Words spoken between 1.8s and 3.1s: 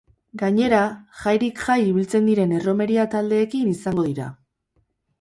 ibiltzen diren erromeria